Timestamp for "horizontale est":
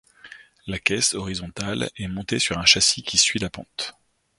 1.13-2.07